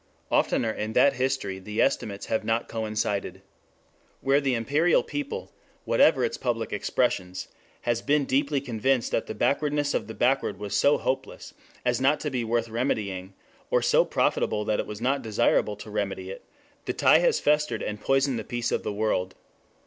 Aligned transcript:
Oftener 0.31 0.71
in 0.71 0.93
that 0.93 1.13
history 1.13 1.59
the 1.59 1.79
estimates 1.79 2.25
have 2.25 2.43
not 2.43 2.67
coincided. 2.67 3.43
Where 4.21 4.41
the 4.41 4.55
imperial 4.55 5.03
people, 5.03 5.51
whatever 5.85 6.23
its 6.25 6.37
public 6.39 6.73
expressions, 6.73 7.49
has 7.81 8.01
been 8.01 8.25
deeply 8.25 8.61
convinced 8.61 9.11
that 9.11 9.27
the 9.27 9.35
backwardness 9.35 9.93
of 9.93 10.07
the 10.07 10.15
backward 10.15 10.57
was 10.57 10.75
so 10.75 10.97
hopeless 10.97 11.53
as 11.85 12.01
not 12.01 12.19
to 12.21 12.31
be 12.31 12.43
worth 12.43 12.67
remedying, 12.67 13.35
or 13.69 13.83
so 13.83 14.03
profitable 14.03 14.65
that 14.65 14.79
it 14.79 14.87
was 14.87 15.01
not 15.01 15.21
desirable 15.21 15.75
to 15.75 15.91
remedy 15.91 16.31
it, 16.31 16.43
the 16.85 16.93
tie 16.93 17.19
has 17.19 17.39
festered 17.39 17.83
and 17.83 18.01
poisoned 18.01 18.39
the 18.39 18.43
peace 18.43 18.71
of 18.71 18.81
the 18.81 18.91
world. 18.91 19.35